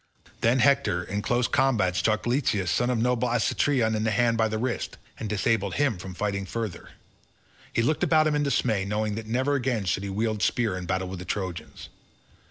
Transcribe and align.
Then 0.41 0.57
Hector 0.57 1.03
in 1.03 1.21
close 1.21 1.47
combat 1.47 1.95
struck 1.95 2.25
Leitus 2.25 2.71
son 2.71 2.89
of 2.89 2.97
noble 2.97 3.27
Alectryon 3.27 3.93
in 3.95 4.03
the 4.03 4.09
hand 4.09 4.35
by 4.35 4.47
the 4.47 4.57
wrist, 4.57 4.97
and 5.19 5.29
disabled 5.29 5.75
him 5.75 5.99
from 5.99 6.15
fighting 6.15 6.47
further. 6.47 6.89
He 7.71 7.83
looked 7.83 8.01
about 8.01 8.25
him 8.25 8.33
in 8.33 8.41
dismay, 8.41 8.83
knowing 8.83 9.13
that 9.13 9.27
never 9.27 9.53
again 9.53 9.85
should 9.85 10.01
he 10.01 10.09
wield 10.09 10.41
spear 10.41 10.75
in 10.75 10.87
battle 10.87 11.07
with 11.07 11.19
the 11.19 11.25
Trojans. 11.25 11.89